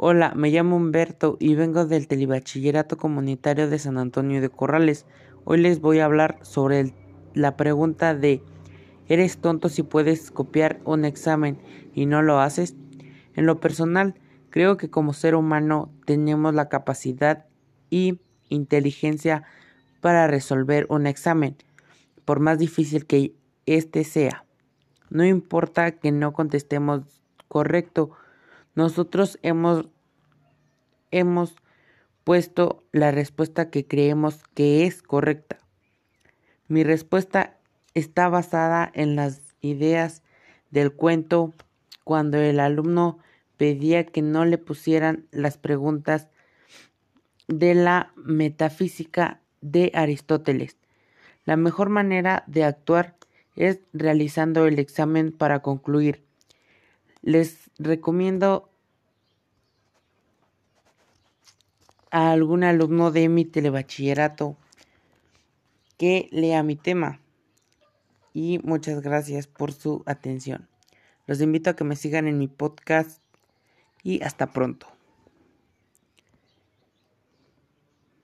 Hola, 0.00 0.32
me 0.36 0.50
llamo 0.50 0.76
Humberto 0.76 1.36
y 1.40 1.56
vengo 1.56 1.84
del 1.84 2.06
Telebachillerato 2.06 2.96
Comunitario 2.96 3.68
de 3.68 3.80
San 3.80 3.98
Antonio 3.98 4.40
de 4.40 4.48
Corrales. 4.48 5.06
Hoy 5.44 5.58
les 5.58 5.80
voy 5.80 5.98
a 5.98 6.04
hablar 6.04 6.38
sobre 6.42 6.94
la 7.34 7.56
pregunta 7.56 8.14
de 8.14 8.40
¿Eres 9.08 9.38
tonto 9.38 9.68
si 9.68 9.82
puedes 9.82 10.30
copiar 10.30 10.78
un 10.84 11.04
examen 11.04 11.58
y 11.94 12.06
no 12.06 12.22
lo 12.22 12.38
haces? 12.38 12.76
En 13.34 13.44
lo 13.44 13.58
personal, 13.58 14.14
creo 14.50 14.76
que 14.76 14.88
como 14.88 15.12
ser 15.14 15.34
humano 15.34 15.90
tenemos 16.06 16.54
la 16.54 16.68
capacidad 16.68 17.46
y 17.90 18.20
inteligencia 18.50 19.42
para 20.00 20.28
resolver 20.28 20.86
un 20.90 21.08
examen, 21.08 21.56
por 22.24 22.38
más 22.38 22.60
difícil 22.60 23.04
que 23.04 23.34
éste 23.66 24.04
sea. 24.04 24.44
No 25.10 25.24
importa 25.24 25.90
que 25.90 26.12
no 26.12 26.32
contestemos 26.32 27.02
correcto, 27.48 28.12
nosotros 28.78 29.40
hemos, 29.42 29.86
hemos 31.10 31.56
puesto 32.22 32.84
la 32.92 33.10
respuesta 33.10 33.70
que 33.70 33.88
creemos 33.88 34.44
que 34.54 34.86
es 34.86 35.02
correcta. 35.02 35.58
Mi 36.68 36.84
respuesta 36.84 37.58
está 37.94 38.28
basada 38.28 38.88
en 38.94 39.16
las 39.16 39.56
ideas 39.62 40.22
del 40.70 40.92
cuento 40.92 41.54
cuando 42.04 42.38
el 42.38 42.60
alumno 42.60 43.18
pedía 43.56 44.06
que 44.06 44.22
no 44.22 44.44
le 44.44 44.58
pusieran 44.58 45.26
las 45.32 45.58
preguntas 45.58 46.28
de 47.48 47.74
la 47.74 48.12
metafísica 48.14 49.40
de 49.60 49.90
Aristóteles. 49.92 50.76
La 51.44 51.56
mejor 51.56 51.88
manera 51.88 52.44
de 52.46 52.62
actuar 52.62 53.16
es 53.56 53.80
realizando 53.92 54.68
el 54.68 54.78
examen 54.78 55.32
para 55.32 55.62
concluir. 55.62 56.22
Les 57.22 57.67
recomiendo 57.78 58.68
a 62.10 62.32
algún 62.32 62.64
alumno 62.64 63.10
de 63.10 63.28
mi 63.28 63.44
telebachillerato 63.44 64.56
que 65.96 66.28
lea 66.30 66.62
mi 66.62 66.76
tema. 66.76 67.20
Y 68.32 68.60
muchas 68.62 69.00
gracias 69.00 69.46
por 69.46 69.72
su 69.72 70.02
atención. 70.06 70.68
Los 71.26 71.40
invito 71.40 71.70
a 71.70 71.76
que 71.76 71.84
me 71.84 71.96
sigan 71.96 72.26
en 72.28 72.38
mi 72.38 72.48
podcast 72.48 73.20
y 74.02 74.22
hasta 74.22 74.52
pronto. 74.52 74.97